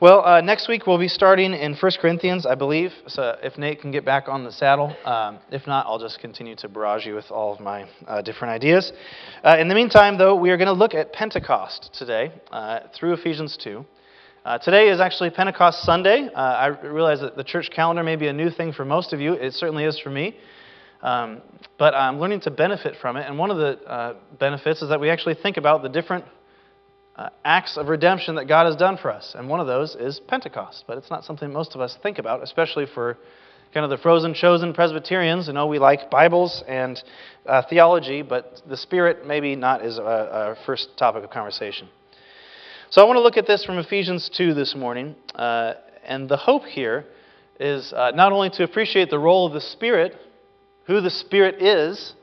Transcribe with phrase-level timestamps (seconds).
[0.00, 2.90] Well, uh, next week we'll be starting in 1 Corinthians, I believe.
[3.06, 4.96] So if Nate can get back on the saddle.
[5.04, 8.52] Um, if not, I'll just continue to barrage you with all of my uh, different
[8.52, 8.94] ideas.
[9.44, 13.12] Uh, in the meantime, though, we are going to look at Pentecost today uh, through
[13.12, 13.84] Ephesians 2.
[14.42, 16.30] Uh, today is actually Pentecost Sunday.
[16.34, 19.20] Uh, I realize that the church calendar may be a new thing for most of
[19.20, 19.34] you.
[19.34, 20.34] It certainly is for me.
[21.02, 21.42] Um,
[21.78, 23.26] but I'm learning to benefit from it.
[23.28, 26.24] And one of the benefits is that we actually think about the different
[27.16, 29.34] uh, acts of redemption that God has done for us.
[29.36, 30.84] And one of those is Pentecost.
[30.86, 33.18] But it's not something most of us think about, especially for
[33.72, 35.46] kind of the frozen, chosen Presbyterians.
[35.46, 37.02] You know, we like Bibles and
[37.46, 41.88] uh, theology, but the Spirit maybe not is a, first topic of conversation.
[42.90, 45.14] So I want to look at this from Ephesians 2 this morning.
[45.34, 45.74] Uh,
[46.04, 47.04] and the hope here
[47.60, 50.16] is uh, not only to appreciate the role of the Spirit,
[50.86, 52.14] who the Spirit is,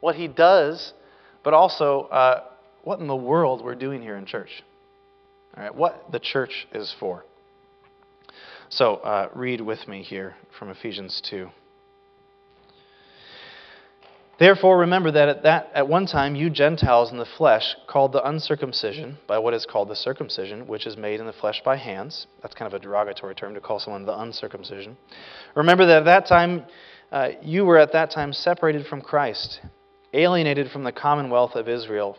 [0.00, 0.94] what He does,
[1.42, 2.44] but also uh,
[2.84, 4.62] what in the world we're doing here in church.
[5.56, 7.24] All right, what the church is for.
[8.68, 11.48] So, uh, read with me here from Ephesians 2.
[14.38, 18.26] Therefore, remember that at, that at one time you Gentiles in the flesh, called the
[18.26, 22.26] uncircumcision by what is called the circumcision, which is made in the flesh by hands.
[22.42, 24.96] That's kind of a derogatory term to call someone the uncircumcision.
[25.54, 26.64] Remember that at that time
[27.12, 29.60] uh, you were at that time separated from Christ,
[30.12, 32.18] alienated from the commonwealth of Israel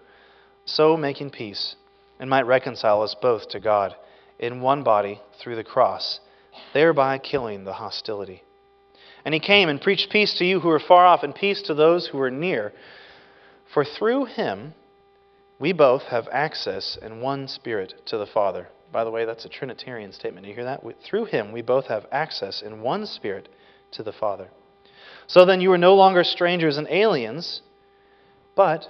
[0.75, 1.75] so making peace,
[2.19, 3.95] and might reconcile us both to God
[4.39, 6.19] in one body through the cross,
[6.73, 8.43] thereby killing the hostility.
[9.23, 11.73] And he came and preached peace to you who are far off, and peace to
[11.73, 12.73] those who are near.
[13.73, 14.73] For through him
[15.59, 18.67] we both have access in one spirit to the Father.
[18.91, 20.47] By the way, that's a Trinitarian statement.
[20.47, 20.83] You hear that?
[21.03, 23.47] Through him we both have access in one spirit
[23.91, 24.49] to the Father.
[25.27, 27.61] So then you are no longer strangers and aliens,
[28.55, 28.89] but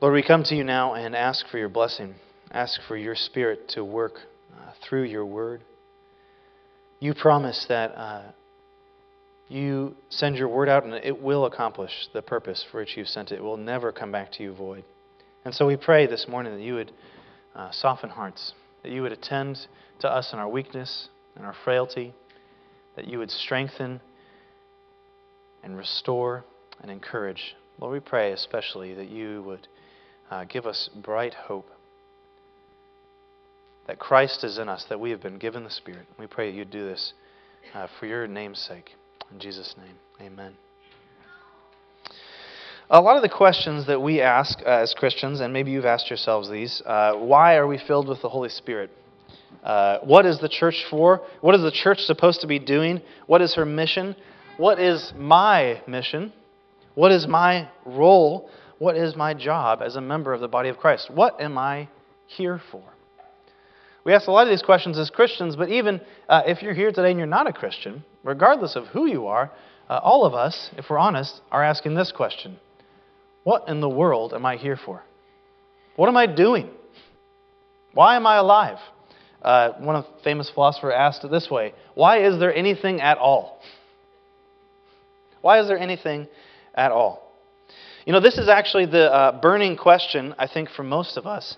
[0.00, 2.14] Lord, we come to you now and ask for your blessing,
[2.50, 4.14] ask for your Spirit to work
[4.56, 5.60] uh, through your word.
[7.00, 8.22] You promise that uh,
[9.48, 13.30] you send your word out and it will accomplish the purpose for which you've sent
[13.30, 13.40] it.
[13.40, 14.84] It will never come back to you void.
[15.44, 16.92] And so we pray this morning that you would
[17.54, 19.58] uh, soften hearts, that you would attend
[19.98, 22.14] to us in our weakness and our frailty,
[22.96, 24.00] that you would strengthen
[25.62, 26.42] and restore
[26.80, 27.54] and encourage.
[27.78, 29.68] Lord, we pray especially that you would
[30.30, 31.66] uh, give us bright hope
[33.86, 36.06] that Christ is in us, that we have been given the Spirit.
[36.18, 37.12] We pray that you do this
[37.74, 38.92] uh, for your name's sake.
[39.32, 40.54] In Jesus' name, amen.
[42.88, 46.10] A lot of the questions that we ask uh, as Christians, and maybe you've asked
[46.10, 48.90] yourselves these uh, why are we filled with the Holy Spirit?
[49.62, 51.20] Uh, what is the church for?
[51.40, 53.00] What is the church supposed to be doing?
[53.26, 54.16] What is her mission?
[54.56, 56.32] What is my mission?
[56.94, 58.50] What is my role?
[58.80, 61.10] What is my job as a member of the body of Christ?
[61.10, 61.90] What am I
[62.26, 62.82] here for?
[64.04, 66.90] We ask a lot of these questions as Christians, but even uh, if you're here
[66.90, 69.52] today and you're not a Christian, regardless of who you are,
[69.90, 72.58] uh, all of us, if we're honest, are asking this question
[73.44, 75.02] What in the world am I here for?
[75.96, 76.70] What am I doing?
[77.92, 78.78] Why am I alive?
[79.42, 83.60] Uh, one famous philosophers asked it this way Why is there anything at all?
[85.42, 86.28] Why is there anything
[86.74, 87.29] at all?
[88.10, 91.56] You know, this is actually the uh, burning question, I think, for most of us.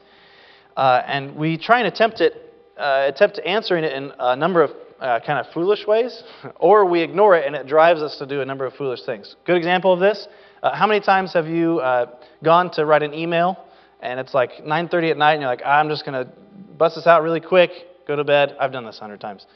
[0.76, 2.34] Uh, and we try and attempt it,
[2.76, 4.70] uh, attempt answering it in a number of
[5.00, 6.22] uh, kind of foolish ways,
[6.56, 9.34] or we ignore it and it drives us to do a number of foolish things.
[9.46, 10.28] Good example of this:
[10.62, 12.10] uh, How many times have you uh,
[12.44, 13.56] gone to write an email
[14.00, 16.30] and it's like 9:30 at night and you're like, I'm just gonna
[16.76, 17.70] bust this out really quick,
[18.06, 18.56] go to bed.
[18.60, 19.46] I've done this hundred times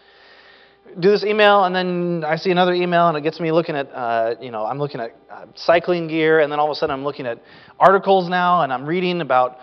[0.98, 3.90] do this email, and then I see another email, and it gets me looking at,
[3.92, 6.94] uh, you know, I'm looking at uh, cycling gear, and then all of a sudden
[6.94, 7.42] I'm looking at
[7.78, 9.58] articles now, and I'm reading about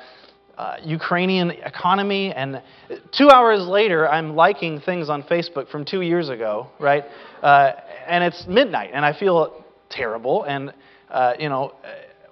[0.57, 2.61] uh, Ukrainian economy, and
[3.11, 7.03] two hours later, I'm liking things on Facebook from two years ago, right?
[7.41, 7.71] Uh,
[8.07, 10.73] and it's midnight, and I feel terrible, and,
[11.09, 11.87] uh, you know, uh,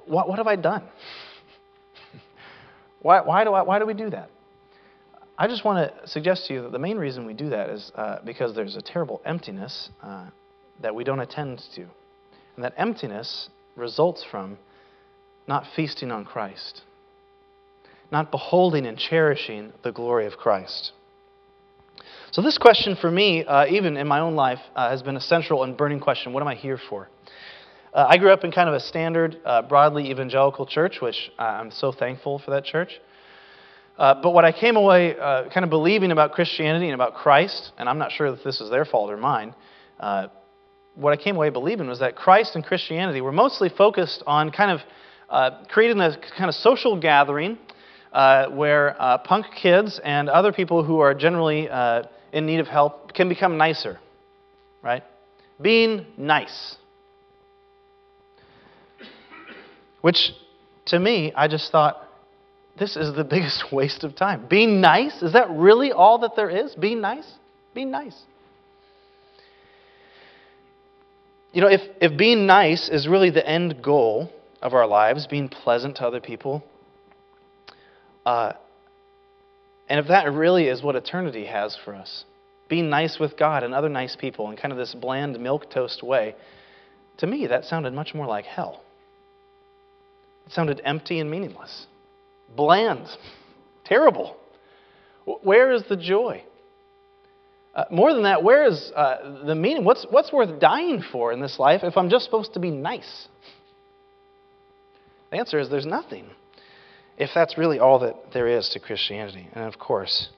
[0.05, 0.83] what, what have I done?
[3.01, 4.29] why, why, do I, why do we do that?
[5.41, 7.91] I just want to suggest to you that the main reason we do that is
[7.95, 10.27] uh, because there's a terrible emptiness uh,
[10.81, 11.81] that we don't attend to.
[12.55, 14.57] And that emptiness results from
[15.47, 16.83] not feasting on Christ
[18.11, 20.91] not beholding and cherishing the glory of Christ.
[22.31, 25.21] So, this question for me, uh, even in my own life, uh, has been a
[25.21, 26.33] central and burning question.
[26.33, 27.09] What am I here for?
[27.93, 31.71] Uh, I grew up in kind of a standard, uh, broadly evangelical church, which I'm
[31.71, 32.99] so thankful for that church.
[34.01, 35.13] Uh, but what I came away
[35.53, 38.71] kind of believing about Christianity and about Christ, and I'm not sure if this is
[38.71, 39.53] their fault or mine,
[40.95, 44.71] what I came away believing was that Christ and Christianity were mostly focused on kind
[44.71, 47.59] of creating a kind of social gathering
[48.11, 52.67] uh, where uh, punk kids and other people who are generally uh, in need of
[52.67, 53.99] help can become nicer,
[54.81, 55.03] right?
[55.61, 56.75] Being nice.
[60.01, 60.31] Which,
[60.87, 62.07] to me, I just thought,
[62.81, 64.47] this is the biggest waste of time.
[64.49, 65.21] Being nice?
[65.21, 66.73] Is that really all that there is?
[66.75, 67.31] Being nice?
[67.73, 68.19] Being nice.
[71.53, 74.29] You know, if, if being nice is really the end goal
[74.61, 76.63] of our lives, being pleasant to other people,
[78.25, 78.53] uh,
[79.87, 82.23] and if that really is what eternity has for us,
[82.69, 86.01] being nice with God and other nice people in kind of this bland milk toast
[86.01, 86.35] way,
[87.17, 88.81] to me that sounded much more like hell.
[90.45, 91.85] It sounded empty and meaningless,
[92.55, 93.07] bland,
[93.85, 94.37] terrible.
[95.25, 96.43] Where is the joy?
[97.73, 99.85] Uh, more than that, where is uh, the meaning?
[99.85, 103.27] What's, what's worth dying for in this life if I'm just supposed to be nice?
[105.31, 106.29] The answer is there's nothing
[107.17, 109.47] if that's really all that there is to Christianity.
[109.53, 110.29] And of course,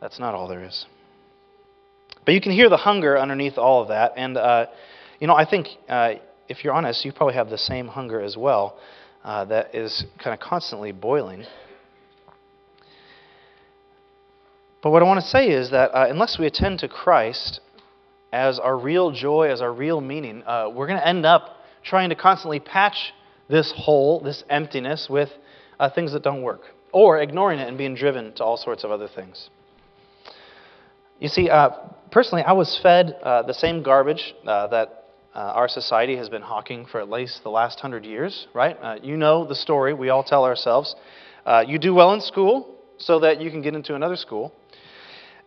[0.00, 0.86] that's not all there is.
[2.24, 4.12] But you can hear the hunger underneath all of that.
[4.16, 4.66] And, uh,
[5.20, 6.14] you know, I think uh,
[6.48, 8.78] if you're honest, you probably have the same hunger as well
[9.24, 11.44] uh, that is kind of constantly boiling.
[14.82, 17.60] But what I want to say is that uh, unless we attend to Christ
[18.32, 22.08] as our real joy, as our real meaning, uh, we're going to end up trying
[22.10, 23.12] to constantly patch
[23.48, 25.28] this hole, this emptiness, with
[25.78, 26.62] uh, things that don't work,
[26.92, 29.50] or ignoring it and being driven to all sorts of other things.
[31.18, 31.70] You see, uh,
[32.10, 34.99] personally, I was fed uh, the same garbage uh, that
[35.34, 38.76] uh, our society has been hawking for at least the last hundred years, right?
[38.80, 40.94] Uh, you know the story we all tell ourselves.
[41.66, 44.52] you do well in school so that you can get into another school,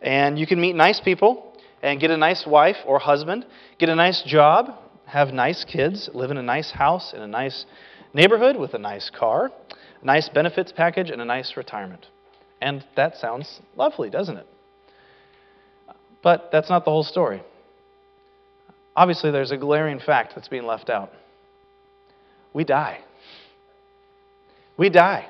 [0.00, 1.52] and you can meet nice people
[1.82, 3.44] and get a nice wife or husband,
[3.78, 4.70] get a nice job,
[5.06, 7.66] have nice kids, live in a nice house in a nice
[8.14, 9.50] neighborhood with a nice car,
[10.02, 12.06] a nice benefits package, and a nice retirement.
[12.60, 14.46] And that sounds lovely, doesn't it?
[16.22, 17.42] But that's not the whole story.
[18.96, 21.10] Obviously, there's a glaring fact that's being left out.
[22.52, 23.00] We die.
[24.76, 25.28] We die.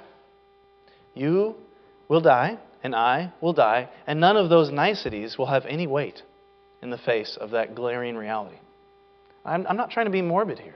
[1.15, 1.55] You
[2.09, 6.23] will die, and I will die, and none of those niceties will have any weight
[6.83, 8.57] in the face of that glaring reality.
[9.45, 10.75] I'm, I'm not trying to be morbid here.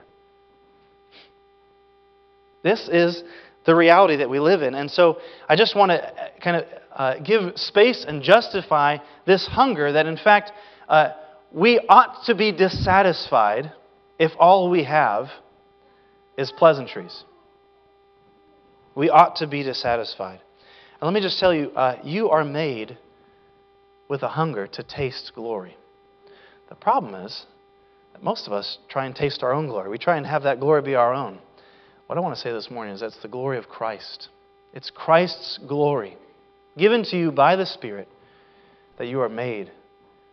[2.63, 3.23] This is
[3.65, 4.73] the reality that we live in.
[4.73, 6.65] And so I just want to uh, kind of
[6.95, 10.51] uh, give space and justify this hunger that, in fact,
[10.87, 11.11] uh,
[11.51, 13.71] we ought to be dissatisfied
[14.17, 15.29] if all we have
[16.37, 17.23] is pleasantries.
[18.95, 20.41] We ought to be dissatisfied.
[20.99, 22.97] And let me just tell you, uh, you are made
[24.09, 25.77] with a hunger to taste glory.
[26.67, 27.45] The problem is
[28.13, 29.89] that most of us try and taste our own glory.
[29.89, 31.39] We try and have that glory be our own.
[32.07, 34.29] What I want to say this morning is that's the glory of Christ.
[34.73, 36.17] It's Christ's glory
[36.77, 38.07] given to you by the Spirit
[38.97, 39.71] that you are made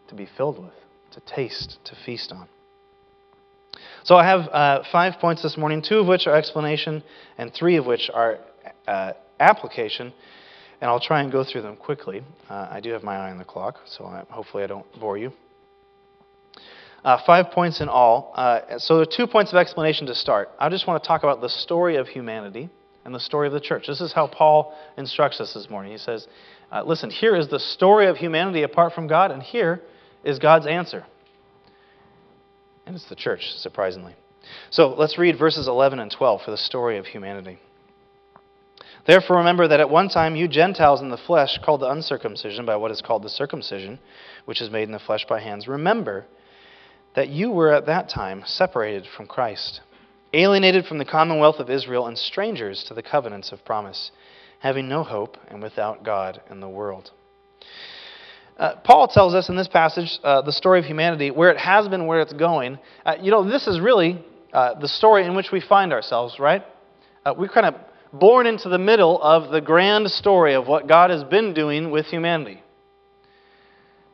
[0.09, 0.75] to be filled with,
[1.17, 2.47] to taste, to feast on.
[4.05, 7.03] So I have uh, five points this morning, two of which are explanation,
[7.39, 8.39] and three of which are
[8.87, 10.13] uh, application.
[10.81, 12.23] And I'll try and go through them quickly.
[12.51, 15.17] Uh, I do have my eye on the clock, so I, hopefully I don't bore
[15.17, 15.33] you.
[17.03, 18.33] Uh, five points in all.
[18.37, 20.51] Uh, so there are two points of explanation to start.
[20.59, 22.69] I just want to talk about the story of humanity
[23.07, 23.87] and the story of the church.
[23.87, 25.93] This is how Paul instructs us this morning.
[25.93, 26.27] He says,
[26.71, 29.81] uh, Listen, here is the story of humanity apart from God, and here
[30.27, 31.07] is God's answer.
[32.85, 34.15] And it's the church, surprisingly.
[34.71, 37.59] So let's read verses 11 and 12 for the story of humanity.
[39.07, 42.75] Therefore, remember that at one time you Gentiles in the flesh, called the uncircumcision by
[42.77, 44.01] what is called the circumcision,
[44.45, 46.27] which is made in the flesh by hands, remember
[47.15, 49.81] that you were at that time separated from Christ,
[50.33, 54.11] alienated from the commonwealth of Israel, and strangers to the covenants of promise,
[54.59, 57.13] having no hope and without God in the world.
[58.59, 61.89] Uh, Paul tells us in this passage uh, the story of humanity, where it has
[61.89, 62.79] been, where it's going.
[63.05, 66.63] Uh, you know, this is really uh, the story in which we find ourselves, right?
[67.25, 67.75] Uh, we're kind of
[68.19, 72.07] born into the middle of the grand story of what God has been doing with
[72.07, 72.63] humanity.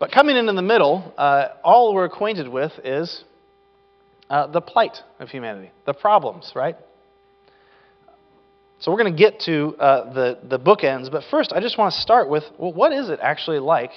[0.00, 3.22] But coming in in the middle, uh, all we're acquainted with is
[4.28, 6.74] the plight of humanity, the problems, right?
[8.80, 12.00] So we're going to get to the, the bookends, but first I just want to
[12.00, 13.92] start with well, what is it actually like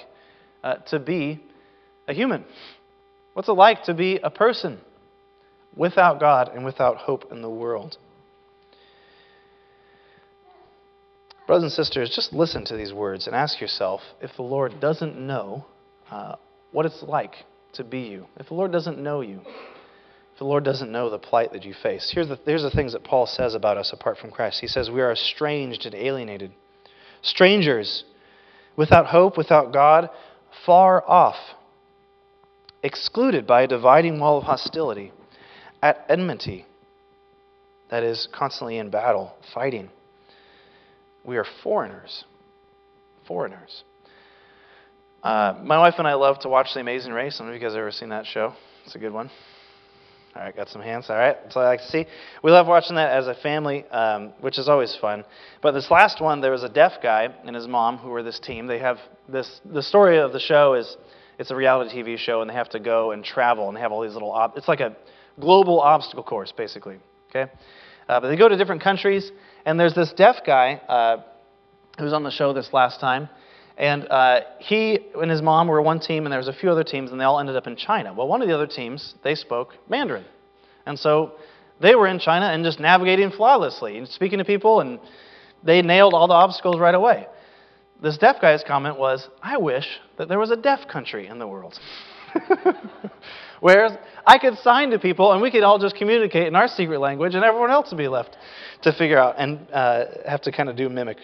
[0.66, 1.40] uh, to be
[2.08, 2.44] a human?
[3.34, 4.80] What's it like to be a person
[5.76, 7.96] without God and without hope in the world?
[11.46, 15.16] Brothers and sisters, just listen to these words and ask yourself if the Lord doesn't
[15.16, 15.64] know
[16.10, 16.34] uh,
[16.72, 17.34] what it's like
[17.74, 19.42] to be you, if the Lord doesn't know you,
[20.32, 22.10] if the Lord doesn't know the plight that you face.
[22.12, 24.60] Here's the, here's the things that Paul says about us apart from Christ.
[24.60, 26.50] He says, We are estranged and alienated,
[27.22, 28.02] strangers,
[28.76, 30.10] without hope, without God,
[30.64, 31.36] far off,
[32.82, 35.12] excluded by a dividing wall of hostility,
[35.82, 36.66] at enmity,
[37.90, 39.90] that is, constantly in battle, fighting.
[41.24, 42.24] We are foreigners.
[43.26, 43.84] Foreigners.
[45.22, 47.36] Uh, my wife and I love to watch The Amazing Race.
[47.36, 48.54] Some of you guys have ever seen that show?
[48.84, 49.30] It's a good one.
[50.36, 51.06] All right, got some hands.
[51.08, 52.04] All right, that's I like to see.
[52.42, 55.24] We love watching that as a family, um, which is always fun.
[55.62, 58.38] But this last one, there was a deaf guy and his mom who were this
[58.38, 58.66] team.
[58.66, 58.98] They have
[59.30, 59.62] this.
[59.64, 60.94] The story of the show is
[61.38, 64.02] it's a reality TV show, and they have to go and travel, and have all
[64.02, 64.30] these little.
[64.30, 64.94] Ob- it's like a
[65.40, 66.98] global obstacle course, basically.
[67.30, 67.50] Okay,
[68.06, 69.32] uh, but they go to different countries,
[69.64, 71.22] and there's this deaf guy uh,
[71.96, 73.30] who was on the show this last time.
[73.76, 76.84] And uh, he and his mom were one team, and there was a few other
[76.84, 78.14] teams, and they all ended up in China.
[78.14, 80.24] Well, one of the other teams, they spoke Mandarin.
[80.86, 81.32] And so
[81.80, 84.98] they were in China and just navigating flawlessly and speaking to people, and
[85.62, 87.26] they nailed all the obstacles right away.
[88.02, 89.86] This deaf guy's comment was, I wish
[90.18, 91.78] that there was a deaf country in the world.
[93.60, 97.00] Where I could sign to people and we could all just communicate in our secret
[97.00, 98.36] language and everyone else would be left
[98.82, 101.16] to figure out and uh, have to kind of do mimic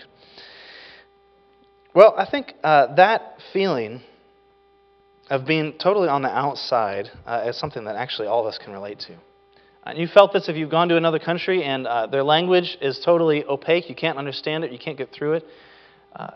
[1.94, 4.00] well, I think uh, that feeling
[5.28, 8.72] of being totally on the outside uh, is something that actually all of us can
[8.72, 9.16] relate to.
[9.84, 13.00] And you felt this if you've gone to another country and uh, their language is
[13.04, 15.44] totally opaque, you can't understand it, you can't get through it.
[16.14, 16.30] Uh,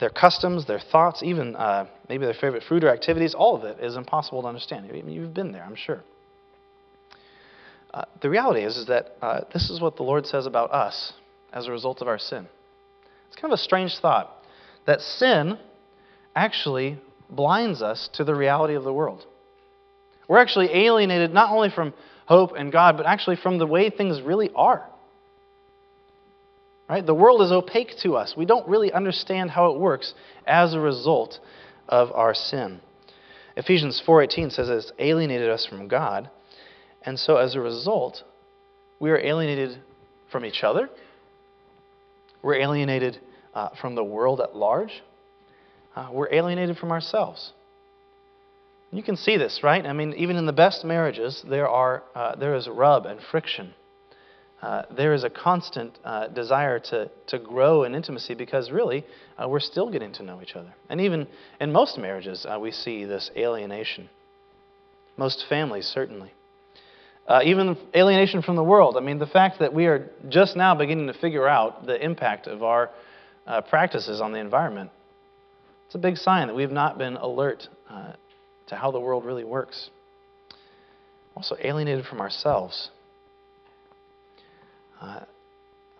[0.00, 3.78] their customs, their thoughts, even uh, maybe their favorite food or activities, all of it
[3.78, 4.86] is impossible to understand.
[4.88, 6.02] I mean, you've been there, I'm sure.
[7.92, 9.16] Uh, the reality is, is that
[9.52, 11.12] this is what the Lord says about us
[11.52, 12.48] as a result of our sin.
[13.32, 14.30] It's kind of a strange thought
[14.84, 15.58] that sin
[16.36, 16.98] actually
[17.30, 19.24] blinds us to the reality of the world.
[20.28, 21.94] We're actually alienated not only from
[22.26, 24.86] hope and God, but actually from the way things really are.
[26.90, 27.04] Right?
[27.04, 28.34] The world is opaque to us.
[28.36, 30.12] We don't really understand how it works
[30.46, 31.40] as a result
[31.88, 32.80] of our sin.
[33.56, 36.28] Ephesians 4:18 says it's alienated us from God,
[37.00, 38.24] and so as a result,
[39.00, 39.78] we are alienated
[40.30, 40.90] from each other
[42.42, 43.18] we're alienated
[43.54, 45.02] uh, from the world at large.
[45.94, 47.52] Uh, we're alienated from ourselves.
[48.90, 49.84] You can see this, right?
[49.84, 53.74] I mean, even in the best marriages, there, are, uh, there is rub and friction.
[54.60, 59.04] Uh, there is a constant uh, desire to, to grow in intimacy because really
[59.42, 60.72] uh, we're still getting to know each other.
[60.88, 61.26] And even
[61.60, 64.08] in most marriages, we see this alienation.
[65.16, 66.32] Most families, certainly.
[67.26, 68.96] Uh, even alienation from the world.
[68.96, 72.48] I mean, the fact that we are just now beginning to figure out the impact
[72.48, 72.90] of our
[73.46, 74.90] uh, practices on the environment,
[75.86, 78.14] it's a big sign that we've not been alert uh,
[78.68, 79.90] to how the world really works.
[81.36, 82.90] Also, alienated from ourselves.
[85.00, 85.20] Uh,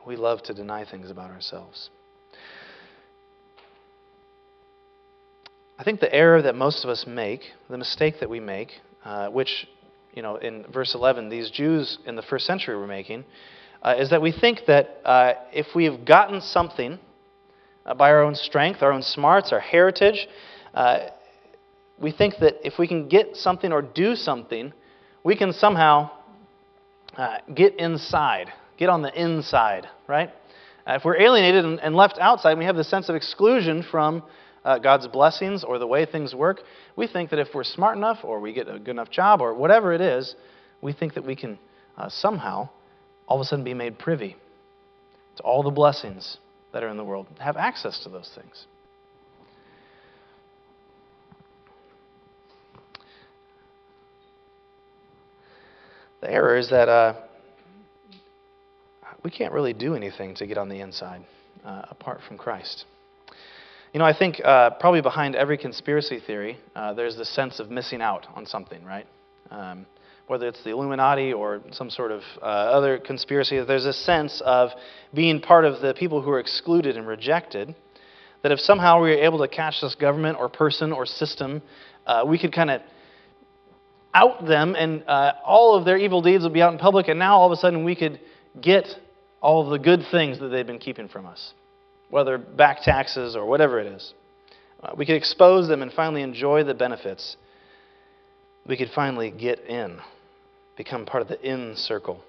[0.07, 1.88] we love to deny things about ourselves.
[5.79, 8.71] I think the error that most of us make, the mistake that we make,
[9.05, 9.67] uh, which
[10.12, 13.25] you know, in verse 11, these Jews in the first century were making,
[13.83, 16.99] uh, is that we think that uh, if we have gotten something
[17.85, 20.28] uh, by our own strength, our own smarts, our heritage,
[20.75, 21.09] uh,
[21.99, 24.73] we think that if we can get something or do something,
[25.25, 26.11] we can somehow
[27.16, 30.31] uh, get inside, get on the inside, right?
[30.87, 34.23] Uh, if we're alienated and, and left outside, we have the sense of exclusion from
[34.64, 36.61] uh, God's blessings or the way things work,
[36.97, 39.54] we think that if we're smart enough or we get a good enough job or
[39.54, 40.35] whatever it is,
[40.81, 41.59] we think that we can
[41.97, 42.69] uh, somehow
[43.26, 44.37] all of a sudden be made privy
[45.37, 46.38] to all the blessings
[46.73, 48.66] that are in the world, have access to those things.
[56.21, 57.14] The error is that uh,
[59.25, 61.25] we can't really do anything to get on the inside
[61.64, 62.85] uh, apart from Christ.
[63.92, 67.70] You know, I think uh, probably behind every conspiracy theory, uh, there's this sense of
[67.70, 69.06] missing out on something, right?
[69.50, 69.84] Um,
[70.28, 74.70] whether it's the Illuminati or some sort of uh, other conspiracy, there's a sense of
[75.12, 77.75] being part of the people who are excluded and rejected.
[78.42, 81.61] That if somehow we were able to catch this government or person or system,
[82.06, 82.80] uh, we could kind of
[84.14, 87.18] out them and uh, all of their evil deeds would be out in public, and
[87.18, 88.20] now all of a sudden we could
[88.58, 88.87] get
[89.42, 91.52] all of the good things that they've been keeping from us
[92.12, 94.12] whether back taxes or whatever it is.
[94.83, 97.38] Uh, we could expose them and finally enjoy the benefits.
[98.66, 99.99] We could finally get in,
[100.76, 102.23] become part of the in circle.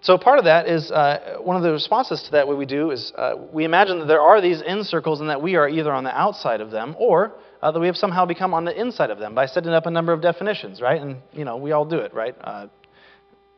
[0.00, 2.92] So, part of that is uh, one of the responses to that, what we do
[2.92, 5.92] is uh, we imagine that there are these in circles and that we are either
[5.92, 9.10] on the outside of them or uh, that we have somehow become on the inside
[9.10, 11.00] of them by setting up a number of definitions, right?
[11.00, 12.34] And, you know, we all do it, right?
[12.40, 12.68] Uh,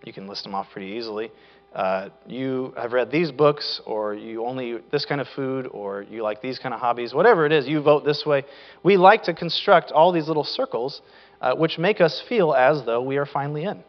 [0.04, 1.30] you can list them off pretty easily
[1.76, 6.22] uh, you have read these books, or you only this kind of food, or you
[6.22, 8.44] like these kind of hobbies, whatever it is, you vote this way.
[8.82, 11.02] We like to construct all these little circles
[11.42, 13.84] uh, which make us feel as though we are finally in.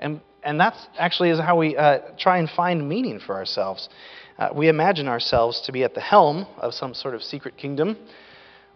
[0.00, 3.90] And, and that's actually is how we uh, try and find meaning for ourselves.
[4.38, 7.98] Uh, we imagine ourselves to be at the helm of some sort of secret kingdom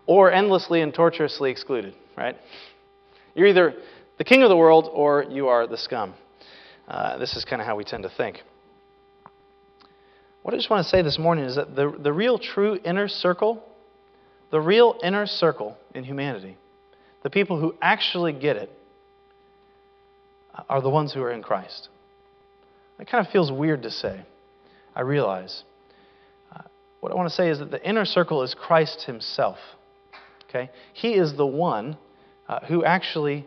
[0.04, 2.36] or endlessly and torturously excluded, right?
[3.34, 3.74] You're either
[4.18, 6.12] the king of the world or you are the scum.
[6.88, 8.42] Uh, this is kind of how we tend to think.
[10.42, 13.08] What I just want to say this morning is that the, the real true inner
[13.08, 13.62] circle,
[14.52, 16.56] the real inner circle in humanity,
[17.24, 18.70] the people who actually get it,
[20.54, 21.88] uh, are the ones who are in Christ.
[23.00, 24.22] It kind of feels weird to say.
[24.94, 25.64] I realize.
[26.54, 26.62] Uh,
[27.00, 29.58] what I want to say is that the inner circle is Christ Himself.
[30.48, 30.70] Okay?
[30.94, 31.98] He is the one
[32.48, 33.44] uh, who actually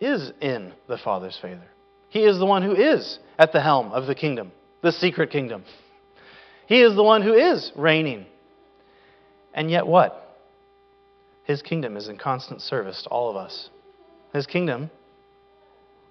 [0.00, 1.64] is in the Father's favor.
[2.12, 4.52] He is the one who is at the helm of the kingdom,
[4.82, 5.64] the secret kingdom.
[6.66, 8.26] He is the one who is reigning.
[9.54, 10.38] And yet, what?
[11.44, 13.70] His kingdom is in constant service to all of us.
[14.34, 14.90] His kingdom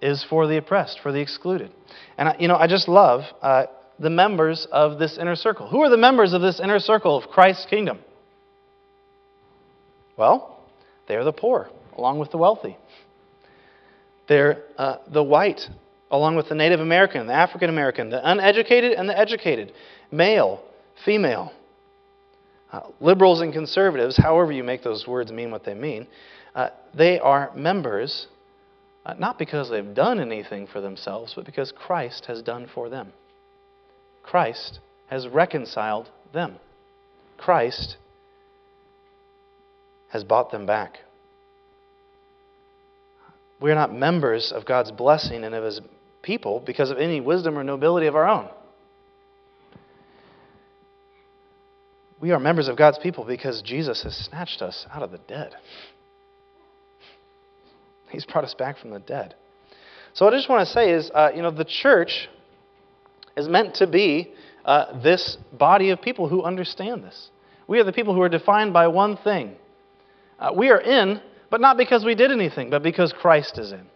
[0.02, 1.72] is for the oppressed, for the excluded.
[2.18, 3.66] And, you know, I just love uh,
[4.00, 5.68] the members of this inner circle.
[5.68, 8.00] Who are the members of this inner circle of Christ's kingdom?
[10.18, 10.66] Well,
[11.08, 12.76] they are the poor, along with the wealthy.
[14.28, 15.62] They're uh, the white
[16.12, 19.72] along with the Native American, the African American, the uneducated and the educated,
[20.12, 20.62] male,
[21.06, 21.52] female,
[22.72, 26.06] uh, liberals and conservatives, however you make those words mean what they mean,
[26.54, 28.28] uh, they are members
[29.06, 33.12] uh, not because they've done anything for themselves, but because Christ has done for them.
[34.22, 36.58] Christ has reconciled them.
[37.38, 37.98] Christ
[40.10, 41.00] has bought them back.
[43.60, 45.82] We are not members of God's blessing and of His
[46.22, 48.50] people because of any wisdom or nobility of our own.
[52.20, 55.56] We are members of God's people because Jesus has snatched us out of the dead.
[58.10, 59.36] He's brought us back from the dead.
[60.14, 62.30] So, what I just want to say is, uh, you know, the church
[63.38, 64.34] is meant to be
[64.66, 67.30] uh, this body of people who understand this.
[67.68, 69.56] We are the people who are defined by one thing.
[70.38, 73.88] Uh, we are in, but not because we did anything, but because Christ is in.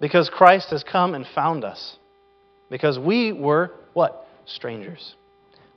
[0.00, 1.96] Because Christ has come and found us.
[2.70, 4.26] Because we were what?
[4.46, 5.14] Strangers.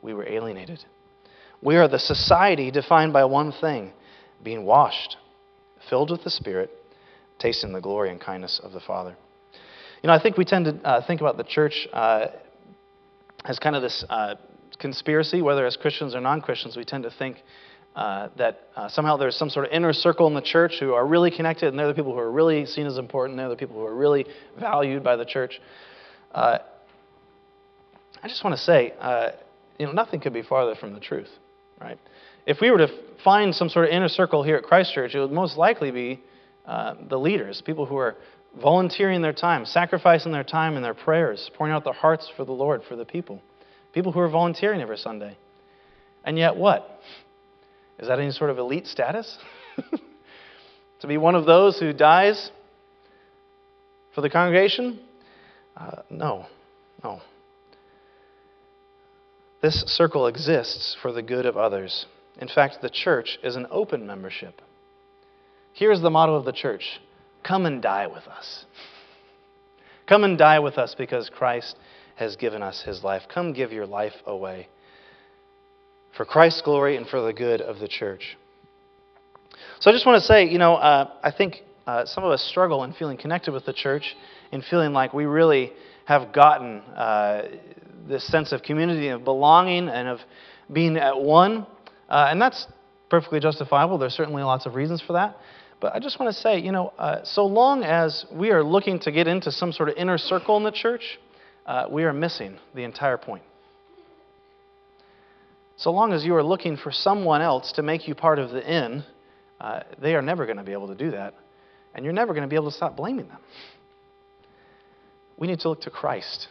[0.02, 0.84] We were alienated.
[1.62, 3.92] We are the society defined by one thing
[4.44, 5.18] being washed,
[5.90, 6.70] filled with the Spirit,
[7.40, 9.16] tasting the glory and kindness of the Father.
[10.02, 12.28] You know, I think we tend to uh, think about the church uh,
[13.46, 14.36] as kind of this uh,
[14.80, 17.38] conspiracy, whether as Christians or non Christians, we tend to think
[17.96, 21.06] uh, that uh, somehow there's some sort of inner circle in the church who are
[21.06, 23.76] really connected, and they're the people who are really seen as important, they're the people
[23.76, 24.26] who are really
[24.60, 25.60] valued by the church.
[26.34, 26.58] Uh,
[28.24, 29.32] I just want to say, uh,
[29.78, 31.30] you know, nothing could be farther from the truth,
[31.80, 32.00] right?
[32.46, 32.88] If we were to
[33.24, 36.22] find some sort of inner circle here at Christ Church, it would most likely be
[36.66, 38.16] uh, the leaders, people who are
[38.62, 42.52] volunteering their time, sacrificing their time and their prayers, pouring out their hearts for the
[42.52, 43.42] Lord, for the people.
[43.94, 45.38] People who are volunteering every Sunday.
[46.24, 47.00] And yet, what?
[48.04, 49.38] Is that any sort of elite status?
[51.00, 52.52] to be one of those who dies
[54.14, 55.00] for the congregation?
[55.78, 56.46] Uh, no,
[57.02, 57.22] no.
[59.62, 62.06] This circle exists for the good of others.
[62.42, 64.62] In fact, the church is an open membership.
[65.72, 67.00] Here's the motto of the church
[67.42, 68.66] Come and die with us.
[70.08, 71.78] Come and die with us because Christ
[72.16, 73.22] has given us his life.
[73.34, 74.68] Come give your life away
[76.16, 78.38] for Christ's glory and for the good of the church.
[79.80, 82.42] So I just want to say, you know, uh, I think uh, some of us
[82.42, 84.16] struggle in feeling connected with the church
[84.52, 85.74] in feeling like we really
[86.06, 87.48] have gotten uh,
[88.08, 90.20] this sense of community, of belonging, and of
[90.72, 91.66] being at one.
[92.10, 92.68] Uh, and that's
[93.10, 93.98] perfectly justifiable.
[93.98, 95.38] There's certainly lots of reasons for that.
[95.82, 99.00] But I just want to say, you know, uh, so long as we are looking
[99.00, 101.20] to get into some sort of inner circle in the church,
[101.66, 103.44] uh, we are missing the entire point.
[105.78, 108.62] So long as you are looking for someone else to make you part of the
[108.62, 109.04] in,
[109.60, 111.34] uh, they are never going to be able to do that.
[111.96, 113.40] And you're never going to be able to stop blaming them.
[115.38, 116.48] We need to look to Christ.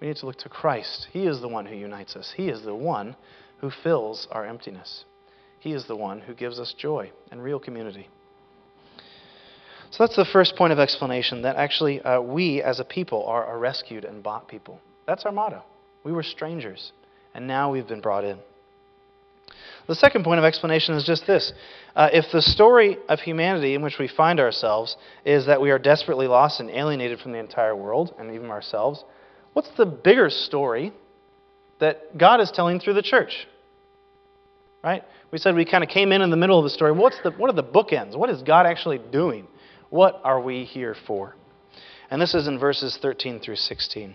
[0.00, 1.08] We need to look to Christ.
[1.12, 3.16] He is the one who unites us, He is the one
[3.60, 5.04] who fills our emptiness.
[5.58, 8.08] He is the one who gives us joy and real community.
[9.90, 13.54] So that's the first point of explanation that actually uh, we as a people are
[13.54, 14.80] a rescued and bought people.
[15.06, 15.62] That's our motto.
[16.02, 16.92] We were strangers,
[17.34, 18.38] and now we've been brought in.
[19.90, 21.52] The second point of explanation is just this.
[21.96, 25.80] Uh, if the story of humanity in which we find ourselves is that we are
[25.80, 29.02] desperately lost and alienated from the entire world and even ourselves,
[29.52, 30.92] what's the bigger story
[31.80, 33.48] that God is telling through the church?
[34.84, 35.02] Right?
[35.32, 36.92] We said we kind of came in in the middle of the story.
[36.92, 38.16] What's the, what are the bookends?
[38.16, 39.48] What is God actually doing?
[39.88, 41.34] What are we here for?
[42.12, 44.14] And this is in verses 13 through 16.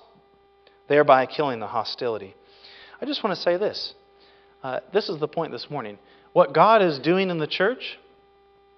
[0.87, 2.35] thereby killing the hostility.
[3.01, 3.93] I just want to say this.
[4.63, 5.97] Uh, this is the point this morning.
[6.33, 7.97] What God is doing in the church,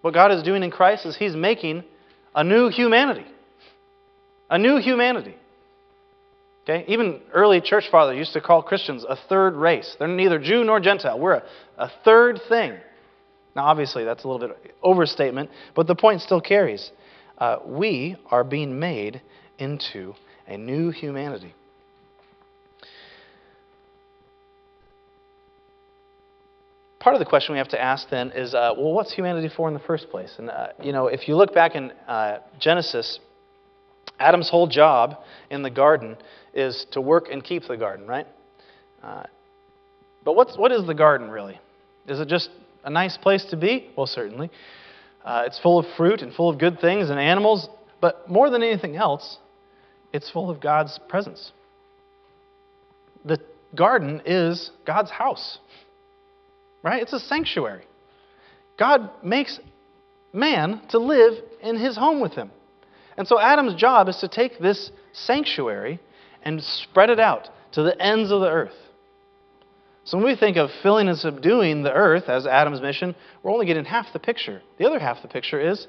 [0.01, 1.83] what God is doing in Christ, is He's making
[2.33, 3.25] a new humanity.
[4.49, 5.35] A new humanity.
[6.63, 6.85] Okay?
[6.87, 9.95] Even early church fathers used to call Christians a third race.
[9.99, 11.19] They're neither Jew nor Gentile.
[11.19, 11.43] We're a,
[11.77, 12.77] a third thing.
[13.55, 16.91] Now, obviously, that's a little bit overstatement, but the point still carries.
[17.37, 19.21] Uh, we are being made
[19.59, 20.13] into
[20.47, 21.53] a new humanity.
[27.03, 29.67] Part of the question we have to ask then is, uh, well, what's humanity for
[29.67, 30.33] in the first place?
[30.37, 33.19] And, uh, you know, if you look back in uh, Genesis,
[34.19, 35.17] Adam's whole job
[35.49, 36.15] in the garden
[36.53, 38.25] is to work and keep the garden, right?
[39.03, 39.23] Uh,
[40.23, 41.59] but what's, what is the garden really?
[42.07, 42.49] Is it just
[42.85, 43.91] a nice place to be?
[43.97, 44.49] Well, certainly.
[45.25, 47.67] Uh, it's full of fruit and full of good things and animals,
[47.99, 49.39] but more than anything else,
[50.13, 51.51] it's full of God's presence.
[53.25, 53.39] The
[53.75, 55.59] garden is God's house
[56.83, 57.01] right?
[57.01, 57.85] It's a sanctuary.
[58.77, 59.59] God makes
[60.33, 62.51] man to live in his home with him.
[63.17, 65.99] And so Adam's job is to take this sanctuary
[66.43, 68.73] and spread it out to the ends of the earth.
[70.05, 73.65] So when we think of filling and subduing the earth as Adam's mission, we're only
[73.65, 74.61] getting half the picture.
[74.77, 75.87] The other half of the picture is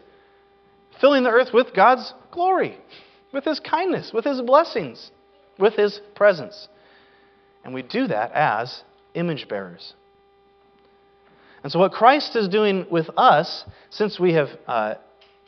[1.00, 2.78] filling the earth with God's glory,
[3.32, 5.10] with his kindness, with his blessings,
[5.58, 6.68] with his presence.
[7.64, 9.94] And we do that as image bearers.
[11.64, 14.94] And so, what Christ is doing with us, since we have uh,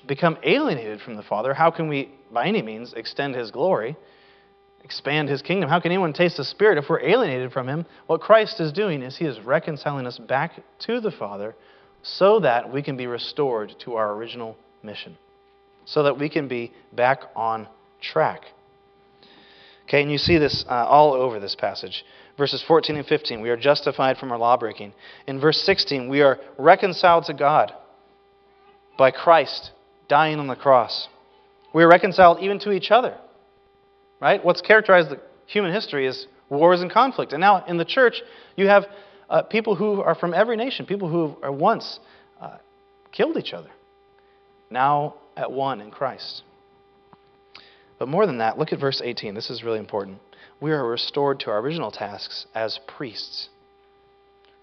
[0.09, 3.97] become alienated from the Father, how can we, by any means, extend His glory,
[4.83, 5.69] expand His kingdom?
[5.69, 7.85] How can anyone taste the Spirit if we're alienated from Him?
[8.07, 11.55] What Christ is doing is He is reconciling us back to the Father
[12.03, 15.19] so that we can be restored to our original mission,
[15.85, 17.69] so that we can be back on
[18.01, 18.41] track.
[19.87, 22.05] Okay, and you see this uh, all over this passage.
[22.37, 24.93] Verses 14 and 15, we are justified from our lawbreaking.
[25.27, 27.73] In verse 16, we are reconciled to God
[28.99, 29.71] by Christ
[30.09, 31.09] dying on the cross.
[31.73, 33.17] We are reconciled even to each other.
[34.21, 34.45] Right?
[34.45, 37.33] What's characterized the human history is wars and conflict.
[37.33, 38.23] And now in the church,
[38.57, 38.87] you have
[39.31, 42.01] uh, people who are from every nation, people who are once
[42.41, 42.57] uh,
[43.13, 43.71] killed each other,
[44.71, 46.43] now at one in Christ.
[47.99, 49.35] But more than that, look at verse 18.
[49.35, 50.19] This is really important
[50.61, 53.49] we are restored to our original tasks as priests.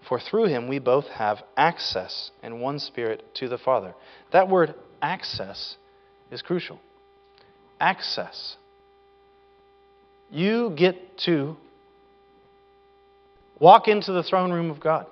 [0.08, 3.94] For through him we both have access in one spirit to the Father.
[4.32, 5.76] That word access
[6.30, 6.80] is crucial.
[7.80, 8.56] Access.
[10.30, 11.56] You get to
[13.60, 15.06] walk into the throne room of God.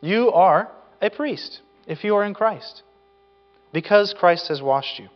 [0.00, 2.82] You are a priest if you are in Christ
[3.72, 5.08] because Christ has washed you.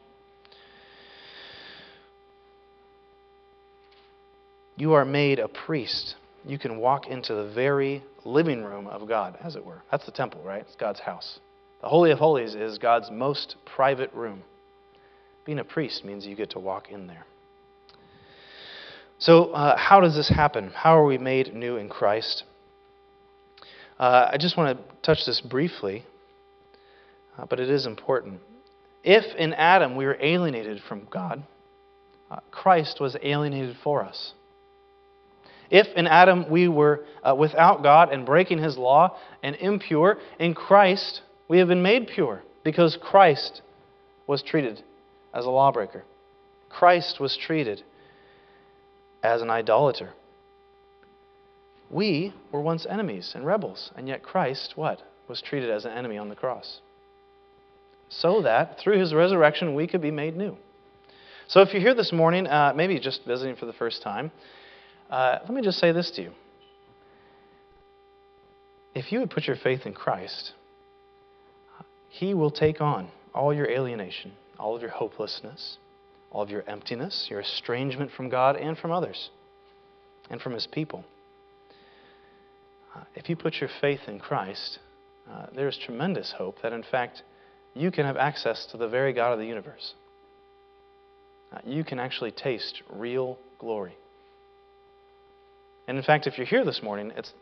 [4.77, 6.17] You are made a priest.
[6.45, 9.83] You can walk into the very living room of God, as it were.
[9.91, 10.61] That's the temple, right?
[10.61, 11.41] It's God's house.
[11.81, 14.43] The Holy of Holies is God's most private room.
[15.45, 17.25] Being a priest means you get to walk in there.
[19.19, 20.71] So, uh, how does this happen?
[20.75, 22.45] How are we made new in Christ?
[23.99, 26.05] Uh, I just want to touch this briefly,
[27.39, 28.41] uh, but it is important.
[29.03, 31.43] If in Adam we were alienated from God,
[32.31, 34.33] uh, Christ was alienated for us.
[35.71, 40.55] If in Adam we were uh, without God and breaking his law and impure, in
[40.55, 43.63] Christ we have been made pure because Christ
[44.27, 44.83] was treated
[45.33, 46.05] as a lawbreaker.
[46.69, 47.83] Christ was treated
[49.23, 50.11] as an idolater.
[51.91, 55.01] We were once enemies and rebels, and yet Christ, what?
[55.29, 56.81] Was treated as an enemy on the cross.
[58.09, 60.57] So that through his resurrection we could be made new.
[61.49, 64.33] So if you're here this morning, uh, maybe just visiting for the first time,
[65.11, 66.33] uh, let me just say this to you.
[68.95, 70.53] If you would put your faith in Christ,
[72.09, 75.77] He will take on all your alienation, all of your hopelessness,
[76.31, 79.31] all of your emptiness, your estrangement from God and from others,
[80.31, 81.05] and from His people.
[82.95, 84.79] Uh, if you put your faith in Christ,
[85.31, 87.23] uh, there is tremendous hope that, in fact,
[87.75, 89.95] you can have access to the very God of the universe.
[91.53, 93.95] Uh, you can actually taste real glory.
[95.88, 97.33] And in fact, if you're here this morning, it's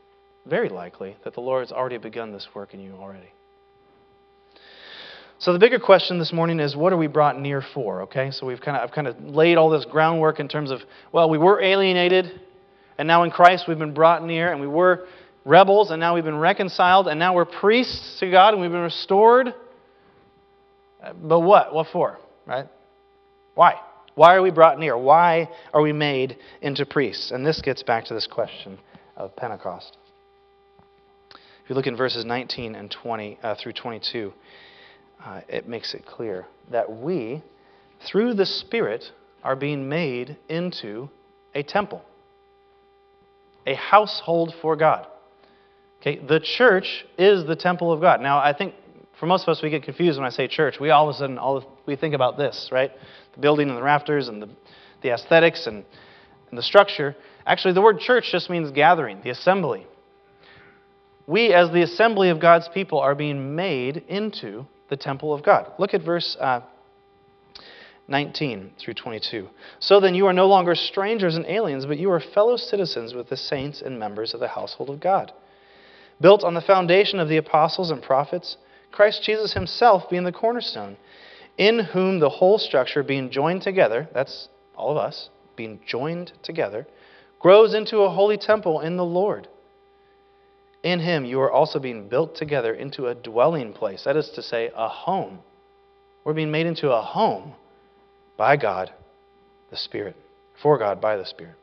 [0.47, 3.33] very likely that the Lord's already begun this work in you already.
[5.39, 8.03] So the bigger question this morning is what are we brought near for?
[8.03, 8.31] Okay?
[8.31, 10.81] So we've kind of I've kind of laid all this groundwork in terms of
[11.13, 12.41] well, we were alienated
[12.99, 15.07] and now in Christ we've been brought near and we were
[15.45, 18.81] rebels and now we've been reconciled and now we're priests to God and we've been
[18.81, 19.55] restored.
[21.21, 21.75] But what?
[21.75, 22.19] What for?
[22.47, 22.67] Right?
[23.55, 23.75] Why?
[24.15, 24.97] Why are we brought near?
[24.97, 27.31] Why are we made into priests?
[27.31, 28.79] And this gets back to this question
[29.17, 29.97] of Pentecost.
[31.33, 34.33] If you look in verses 19 and 20 uh, through 22,
[35.25, 37.43] uh, it makes it clear that we,
[38.07, 39.05] through the Spirit,
[39.43, 41.09] are being made into
[41.55, 42.03] a temple,
[43.67, 45.07] a household for God.
[46.01, 48.21] Okay, the church is the temple of God.
[48.21, 48.75] Now, I think
[49.19, 50.79] for most of us, we get confused when I say church.
[50.79, 52.91] We all of a sudden all we think about this, right?
[53.35, 54.49] The building and the rafters and the,
[55.03, 55.85] the aesthetics and,
[56.51, 57.17] and the structure.
[57.47, 59.87] Actually, the word church just means gathering, the assembly.
[61.27, 65.73] We, as the assembly of God's people, are being made into the temple of God.
[65.79, 66.61] Look at verse uh,
[68.09, 69.49] 19 through 22.
[69.79, 73.31] So then, you are no longer strangers and aliens, but you are fellow citizens with
[73.31, 75.33] the saints and members of the household of God,
[76.21, 78.59] built on the foundation of the apostles and prophets
[78.95, 80.97] Christ Jesus himself being the cornerstone,
[81.57, 86.87] in whom the whole structure being joined together, that's all of us, being joined together,
[87.39, 89.49] grows into a holy temple in the Lord.
[90.83, 94.43] In him you are also being built together into a dwelling place, that is to
[94.43, 95.39] say, a home.
[96.25, 97.55] We're being made into a home
[98.37, 98.93] by God,
[99.71, 100.17] the Spirit,
[100.61, 101.55] for God by the Spirit.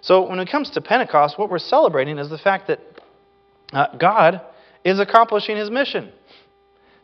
[0.00, 2.80] So when it comes to Pentecost, what we're celebrating is the fact that
[3.72, 4.40] uh, God
[4.84, 6.12] is accomplishing his mission.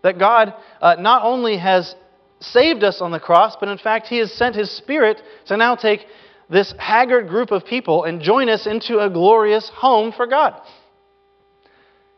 [0.03, 1.95] That God uh, not only has
[2.41, 5.75] saved us on the cross, but in fact, he has sent his Spirit to now
[5.75, 6.01] take
[6.49, 10.55] this haggard group of people and join us into a glorious home for God.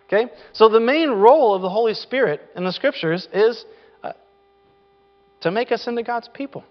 [0.06, 0.30] Okay?
[0.52, 3.64] So, the main role of the Holy Spirit in the Scriptures is
[4.02, 4.12] uh,
[5.40, 6.64] to make us into God's people.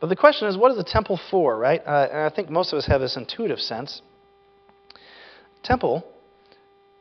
[0.00, 1.80] But the question is, what is the temple for, right?
[1.86, 4.02] Uh, and I think most of us have this intuitive sense.
[5.62, 6.04] Temple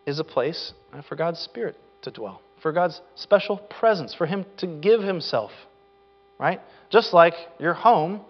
[0.06, 0.74] is a place
[1.10, 5.52] for God's Spirit to dwell, for God's special presence, for Him to give Himself,
[6.40, 6.62] right?
[6.90, 8.22] Just like your home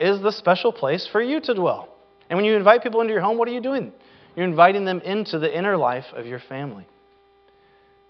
[0.00, 1.88] is the special place for you to dwell.
[2.28, 3.92] And when you invite people into your home, what are you doing?
[4.34, 6.86] You're inviting them into the inner life of your family.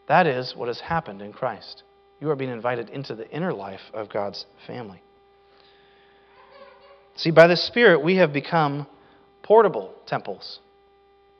[0.09, 1.83] That is what has happened in Christ.
[2.21, 5.03] You are being invited into the inner life of God's family.
[7.17, 8.87] See, by the Spirit, we have become
[9.43, 10.61] portable temples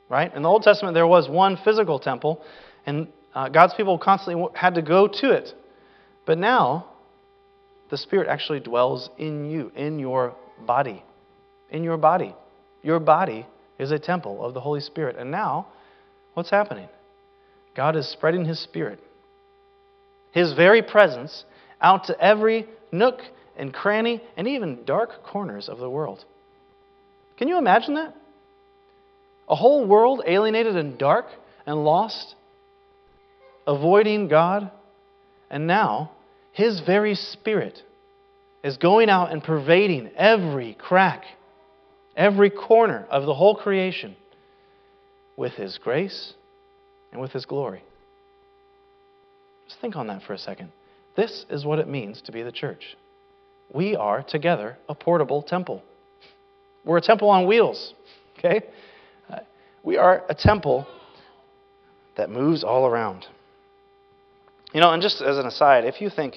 [0.09, 0.33] right?
[0.35, 2.43] In the Old Testament, there was one physical temple,
[2.85, 5.53] and uh, God's people constantly had to go to it.
[6.25, 6.87] But now,
[7.91, 10.33] the Spirit actually dwells in you, in your
[10.65, 11.03] body.
[11.69, 12.33] In your body.
[12.81, 13.45] Your body
[13.77, 15.17] is a temple of the Holy Spirit.
[15.17, 15.67] And now,
[16.33, 16.87] what's happening?
[17.75, 18.99] God is spreading His Spirit,
[20.31, 21.43] His very presence,
[21.81, 23.19] out to every nook
[23.57, 26.23] and cranny and even dark corners of the world.
[27.37, 28.15] Can you imagine that?
[29.49, 31.25] A whole world alienated and dark
[31.65, 32.35] and lost,
[33.67, 34.71] avoiding God.
[35.49, 36.11] And now,
[36.51, 37.81] His very Spirit
[38.63, 41.23] is going out and pervading every crack,
[42.15, 44.15] every corner of the whole creation
[45.37, 46.33] with His grace
[47.11, 47.83] and with His glory.
[49.67, 50.71] Just think on that for a second.
[51.15, 52.97] This is what it means to be the church.
[53.73, 55.81] We are together a portable temple.
[56.83, 57.93] We're a temple on wheels,
[58.37, 58.61] okay?
[59.29, 59.39] Uh,
[59.83, 60.85] we are a temple
[62.15, 63.25] that moves all around.
[64.75, 66.35] You know, and just as an aside, if you think,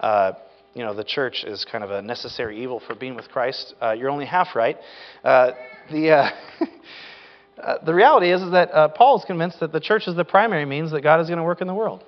[0.00, 0.32] uh,
[0.74, 3.92] you know, the church is kind of a necessary evil for being with Christ, uh,
[3.92, 4.76] you're only half right.
[5.24, 5.52] Uh,
[5.90, 6.30] the, uh,
[7.58, 10.26] uh, the reality is, is that uh, Paul is convinced that the church is the
[10.26, 12.04] primary means that God is going to work in the world.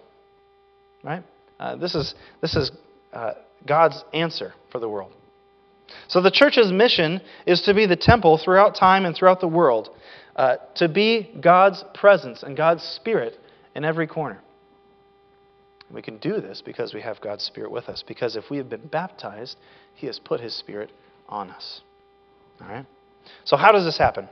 [1.02, 1.22] Right?
[1.80, 2.70] this is, this is
[3.66, 5.12] God's answer for the world.
[6.08, 9.88] So the church's mission is to be the temple throughout time and throughout the world,
[10.36, 13.38] to be God's presence and God's spirit
[13.74, 14.42] in every corner.
[15.92, 18.02] We can do this because we have God's Spirit with us.
[18.06, 19.56] Because if we have been baptized,
[19.94, 20.90] He has put His Spirit
[21.28, 21.82] on us.
[22.60, 22.86] All right?
[23.44, 24.28] So, how does this happen?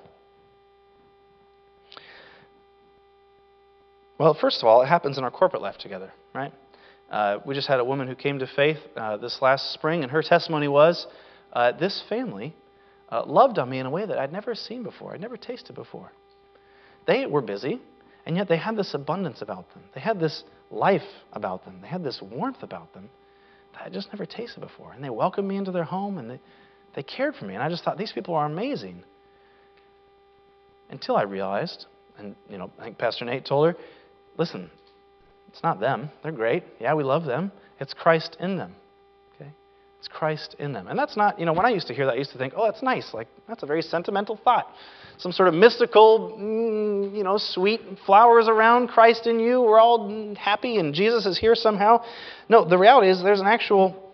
[4.18, 6.52] Well, first of all, it happens in our corporate life together, right?
[7.10, 10.12] Uh, we just had a woman who came to faith uh, this last spring, and
[10.12, 11.06] her testimony was
[11.52, 12.54] uh, this family
[13.10, 15.74] uh, loved on me in a way that I'd never seen before, I'd never tasted
[15.74, 16.12] before.
[17.06, 17.80] They were busy,
[18.26, 19.82] and yet they had this abundance about them.
[19.94, 21.02] They had this life
[21.32, 21.80] about them.
[21.82, 23.08] They had this warmth about them
[23.72, 24.92] that I just never tasted before.
[24.92, 26.40] And they welcomed me into their home and they,
[26.94, 27.54] they cared for me.
[27.54, 29.02] And I just thought, these people are amazing.
[30.90, 31.86] Until I realized,
[32.18, 33.76] and you know, I think Pastor Nate told her,
[34.38, 34.70] listen,
[35.48, 36.10] it's not them.
[36.22, 36.64] They're great.
[36.80, 37.52] Yeah, we love them.
[37.78, 38.74] It's Christ in them.
[39.34, 39.50] Okay?
[39.98, 40.88] It's Christ in them.
[40.88, 42.54] And that's not, you know, when I used to hear that, I used to think,
[42.56, 43.14] oh, that's nice.
[43.14, 44.68] Like, that's a very sentimental thought
[45.20, 49.60] some sort of mystical, mm, you know, sweet flowers around Christ in you.
[49.60, 52.02] We're all happy and Jesus is here somehow.
[52.48, 54.12] No, the reality is there's an actual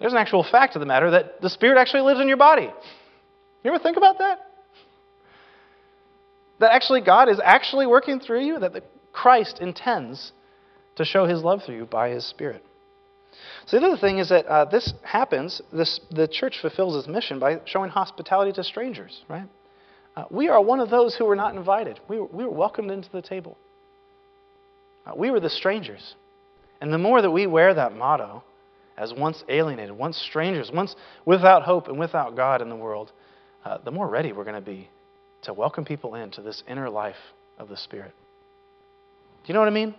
[0.00, 2.70] there's an actual fact of the matter that the Spirit actually lives in your body.
[3.64, 4.38] You ever think about that?
[6.60, 10.32] That actually God is actually working through you, that Christ intends
[10.96, 12.64] to show his love through you by his Spirit.
[13.66, 17.38] So the other thing is that uh, this happens, this, the church fulfills its mission
[17.38, 19.48] by showing hospitality to strangers, right?
[20.18, 22.00] Uh, we are one of those who were not invited.
[22.08, 23.56] We were, we were welcomed into the table.
[25.06, 26.16] Uh, we were the strangers.
[26.80, 28.42] And the more that we wear that motto,
[28.96, 33.12] as once alienated, once strangers, once without hope and without God in the world,
[33.64, 34.88] uh, the more ready we're going to be
[35.42, 37.14] to welcome people into this inner life
[37.56, 38.12] of the Spirit.
[39.44, 39.94] Do you know what I mean?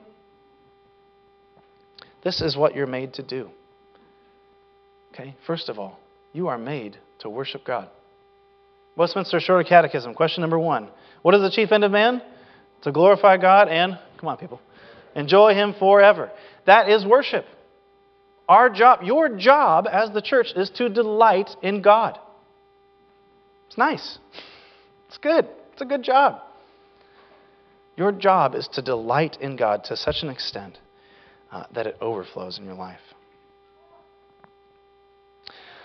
[2.26, 3.50] This is what you're made to do.
[5.14, 5.98] Okay, first of all,
[6.34, 7.88] you are made to worship God.
[9.00, 10.90] Westminster Shorter Catechism, question number one.
[11.22, 12.22] What is the chief end of man?
[12.82, 14.60] To glorify God and, come on, people,
[15.16, 16.30] enjoy Him forever.
[16.66, 17.46] That is worship.
[18.50, 22.20] Our job, your job as the church, is to delight in God.
[23.68, 24.20] It's nice.
[25.08, 25.48] It's good.
[25.72, 26.42] It's a good job.
[27.96, 30.78] Your job is to delight in God to such an extent
[31.54, 33.00] uh, that it overflows in your life.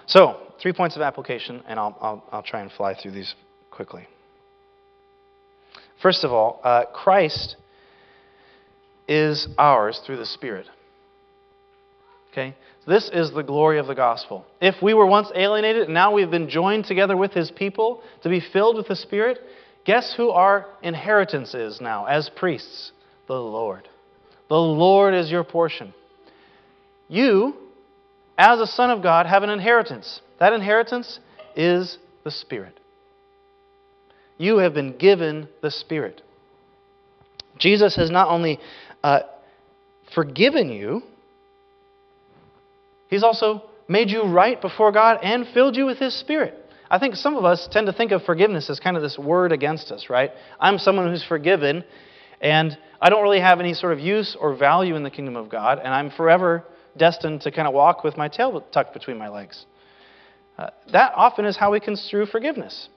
[0.07, 3.35] So, three points of application, and I'll, I'll, I'll try and fly through these
[3.71, 4.07] quickly.
[6.03, 7.57] First of all, uh, Christ
[9.09, 10.67] is ours through the Spirit.
[12.33, 12.55] Okay?
[12.87, 14.45] This is the glory of the gospel.
[14.61, 18.29] If we were once alienated and now we've been joined together with his people to
[18.29, 19.39] be filled with the Spirit,
[19.85, 22.93] guess who our inheritance is now as priests?
[23.27, 23.89] The Lord.
[24.49, 25.95] The Lord is your portion.
[27.09, 27.55] You
[28.37, 30.21] as a son of God, have an inheritance.
[30.41, 31.21] That inheritance
[31.57, 32.79] is the Spirit.
[34.39, 36.23] You have been given the Spirit.
[37.59, 38.59] Jesus has not only
[39.03, 39.21] uh,
[40.15, 41.03] forgiven you,
[43.09, 46.55] He's also made you right before God and filled you with His Spirit.
[46.91, 49.53] I think some of us tend to think of forgiveness as kind of this word
[49.53, 50.33] against us, right?
[50.59, 51.85] I'm someone who's forgiven,
[52.41, 55.49] and I don't really have any sort of use or value in the kingdom of
[55.49, 56.65] God, and I'm forever
[56.97, 59.67] destined to kind of walk with my tail tucked between my legs.
[60.59, 62.89] Uh, that often is how we construe forgiveness,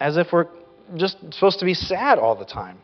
[0.00, 0.48] as if we're
[0.96, 2.78] just supposed to be sad all the time.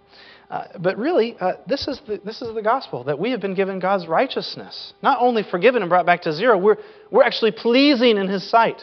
[0.50, 3.54] Uh, but really, uh, this, is the, this is the gospel that we have been
[3.54, 4.94] given God's righteousness.
[5.02, 6.76] Not only forgiven and brought back to zero, we're,
[7.10, 8.82] we're actually pleasing in His sight.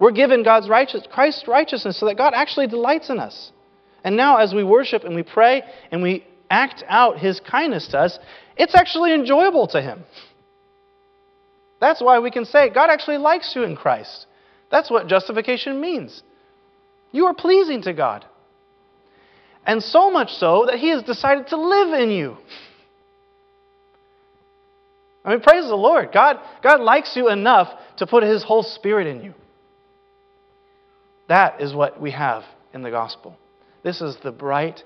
[0.00, 3.52] We're given God's righteous, Christ's righteousness so that God actually delights in us.
[4.02, 7.98] And now, as we worship and we pray and we act out His kindness to
[7.98, 8.18] us,
[8.56, 10.04] it's actually enjoyable to Him.
[11.80, 14.26] That's why we can say, God actually likes you in Christ.
[14.70, 16.22] That's what justification means.
[17.12, 18.24] You are pleasing to God.
[19.66, 22.36] And so much so that He has decided to live in you.
[25.24, 26.10] I mean, praise the Lord.
[26.12, 29.34] God, God likes you enough to put His whole Spirit in you.
[31.28, 32.44] That is what we have
[32.74, 33.36] in the gospel.
[33.82, 34.82] This is the bright,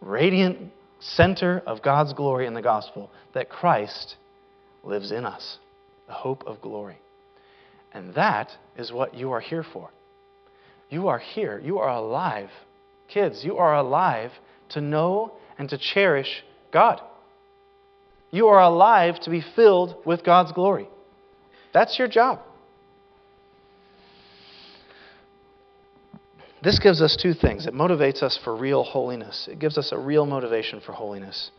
[0.00, 4.16] radiant center of God's glory in the gospel that Christ
[4.82, 5.58] lives in us,
[6.06, 6.98] the hope of glory.
[7.92, 9.90] And that is what you are here for.
[10.90, 11.60] You are here.
[11.64, 12.50] You are alive.
[13.08, 14.32] Kids, you are alive
[14.70, 17.00] to know and to cherish God.
[18.30, 20.88] You are alive to be filled with God's glory.
[21.72, 22.40] That's your job.
[26.66, 27.68] This gives us two things.
[27.68, 31.52] It motivates us for real holiness, it gives us a real motivation for holiness,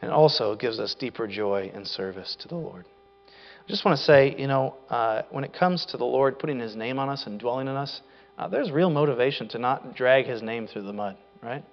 [0.00, 2.84] and also gives us deeper joy and service to the Lord.
[3.26, 6.60] I just want to say, you know, uh, when it comes to the Lord putting
[6.60, 8.00] His name on us and dwelling in us,
[8.38, 11.64] uh, there's real motivation to not drag His name through the mud, right?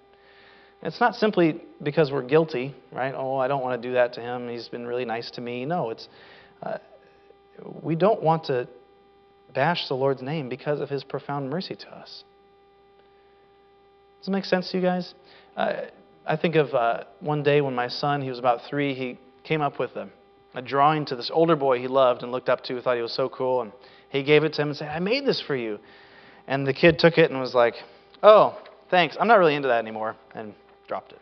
[0.81, 3.13] It's not simply because we're guilty, right?
[3.15, 4.49] Oh, I don't want to do that to him.
[4.49, 5.65] He's been really nice to me.
[5.65, 6.07] No, it's
[6.63, 6.79] uh,
[7.83, 8.67] we don't want to
[9.53, 12.23] bash the Lord's name because of his profound mercy to us.
[14.23, 15.13] Does it make sense to you guys?
[15.57, 15.81] Uh,
[16.25, 19.59] I think of uh, one day when my son, he was about three, he came
[19.61, 20.07] up with a,
[20.55, 23.11] a drawing to this older boy he loved and looked up to, thought he was
[23.11, 23.73] so cool, and
[24.07, 25.77] he gave it to him and said, I made this for you.
[26.47, 27.73] And the kid took it and was like,
[28.23, 28.57] Oh,
[28.89, 29.17] thanks.
[29.19, 30.15] I'm not really into that anymore.
[30.33, 30.53] And
[30.87, 31.19] dropped it.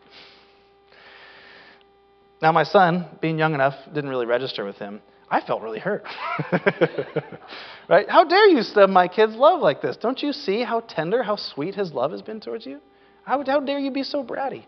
[2.40, 5.02] Now, my son, being young enough, didn't really register with him.
[5.28, 6.04] I felt really hurt.
[7.88, 8.08] right?
[8.08, 9.96] How dare you stub my kid's love like this?
[9.96, 12.80] Don't you see how tender, how sweet his love has been towards you?
[13.24, 14.64] How, how dare you be so bratty?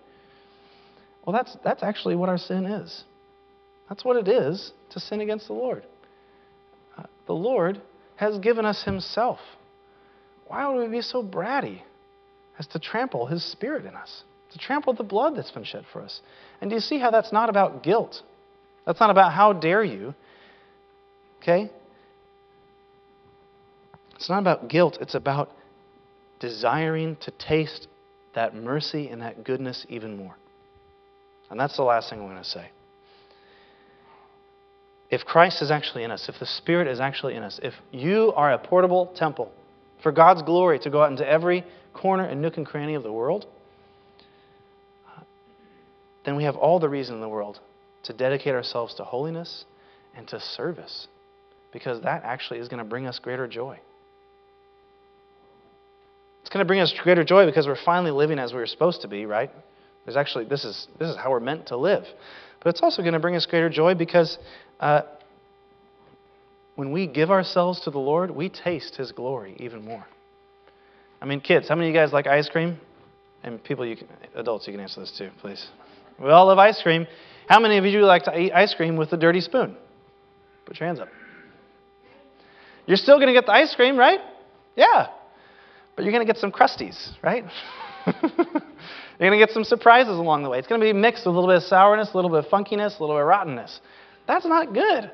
[1.25, 3.05] Well, that's, that's actually what our sin is.
[3.89, 5.85] That's what it is to sin against the Lord.
[6.97, 7.81] Uh, the Lord
[8.17, 9.41] has given us Himself.
[10.47, 11.81] Why would we be so bratty
[12.59, 14.23] as to trample His Spirit in us?
[14.55, 16.21] to trample the blood that's been shed for us.
[16.61, 18.23] And do you see how that's not about guilt?
[18.87, 20.15] That's not about how dare you.
[21.43, 21.71] Okay?
[24.15, 25.51] It's not about guilt, it's about
[26.39, 27.89] desiring to taste
[28.35, 30.35] that mercy and that goodness even more.
[31.51, 32.71] And that's the last thing I'm going to say.
[35.11, 38.33] If Christ is actually in us, if the Spirit is actually in us, if you
[38.35, 39.53] are a portable temple
[40.03, 43.13] for God's glory to go out into every corner and nook and cranny of the
[43.13, 43.47] world,
[46.25, 47.61] then we have all the reason in the world
[48.05, 49.65] to dedicate ourselves to holiness
[50.17, 51.07] and to service
[51.73, 53.79] because that actually is going to bring us greater joy.
[56.45, 59.01] It's going to bring us greater joy because we're finally living as we were supposed
[59.01, 59.51] to be, right?
[60.05, 62.05] There's actually this is this is how we're meant to live,
[62.63, 64.37] but it's also going to bring us greater joy because
[64.79, 65.01] uh,
[66.75, 70.05] when we give ourselves to the Lord, we taste His glory even more.
[71.23, 72.79] I mean, kids, how many of you guys like ice cream?
[73.43, 75.67] And people, you can, adults, you can answer this too, please.
[76.21, 77.07] We all love ice cream.
[77.49, 79.77] How many of you like to eat ice cream with a dirty spoon?
[80.67, 81.09] Put your hands up.
[82.87, 84.21] You're still going to get the ice cream, right?
[84.77, 85.07] Yeah.
[85.97, 87.45] But you're going to get some crusties, right?
[88.07, 88.23] you're
[89.21, 90.59] going to get some surprises along the way.
[90.59, 92.47] It's going to be mixed with a little bit of sourness, a little bit of
[92.47, 93.81] funkiness, a little bit of rottenness.
[94.27, 95.11] That's not good.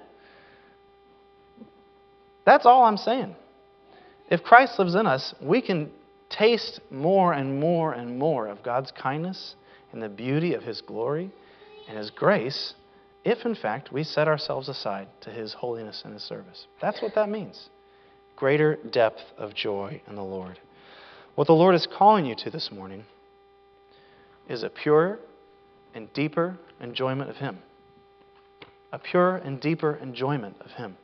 [2.47, 3.35] That's all I'm saying.
[4.31, 5.91] If Christ lives in us, we can
[6.31, 9.57] taste more and more and more of God's kindness
[9.93, 11.31] and the beauty of His glory
[11.89, 12.75] and His grace
[13.25, 16.67] if, in fact, we set ourselves aside to His holiness and His service.
[16.81, 17.69] That's what that means.
[18.37, 20.59] Greater depth of joy in the Lord.
[21.35, 23.05] What the Lord is calling you to this morning
[24.49, 25.19] is a purer
[25.95, 27.59] and deeper enjoyment of Him.
[28.93, 30.97] A purer and deeper enjoyment of Him.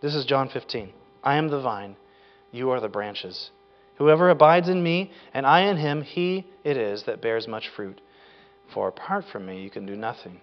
[0.00, 0.90] This is John 15.
[1.22, 1.96] I am the vine,
[2.52, 3.50] you are the branches.
[3.96, 8.00] Whoever abides in me, and I in him, he it is that bears much fruit.
[8.72, 10.40] For apart from me, you can do nothing.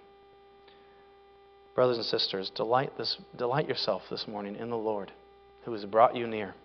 [1.75, 5.11] Brothers and sisters, delight, this, delight yourself this morning in the Lord,
[5.63, 6.55] who has brought you near.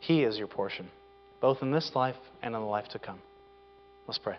[0.00, 0.88] He is your portion,
[1.40, 3.18] both in this life and in the life to come.
[4.06, 4.36] Let's pray.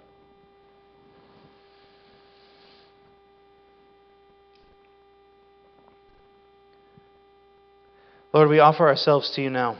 [8.33, 9.77] Lord, we offer ourselves to you now.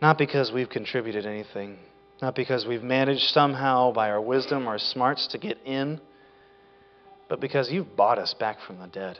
[0.00, 1.76] Not because we've contributed anything,
[2.22, 6.00] not because we've managed somehow by our wisdom or smarts to get in,
[7.28, 9.18] but because you've bought us back from the dead.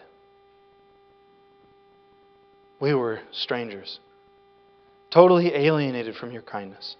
[2.80, 3.98] We were strangers,
[5.10, 6.96] totally alienated from your kindness.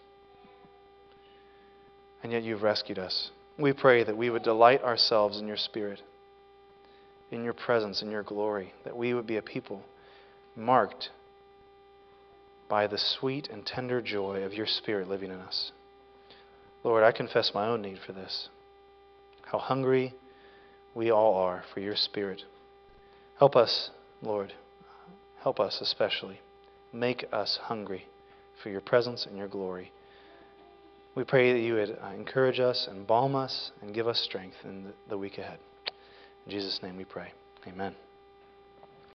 [2.23, 3.31] And yet you've rescued us.
[3.59, 6.03] We pray that we would delight ourselves in your spirit,
[7.31, 9.83] in your presence, in your glory, that we would be a people
[10.57, 11.11] marked
[12.69, 15.73] by the sweet and tender joy of your spirit living in us.
[16.85, 18.49] Lord, I confess my own need for this.
[19.43, 20.15] How hungry
[20.95, 22.43] we all are for your Spirit.
[23.39, 23.91] Help us,
[24.21, 24.53] Lord.
[25.43, 26.41] Help us especially.
[26.93, 28.07] Make us hungry
[28.63, 29.93] for your presence and your glory.
[31.15, 34.57] We pray that you would uh, encourage us and balm us and give us strength
[34.65, 35.59] in the week ahead.
[36.47, 37.33] In Jesus' name we pray.
[37.67, 37.95] Amen.